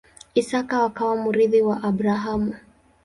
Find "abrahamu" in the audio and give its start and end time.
1.89-2.51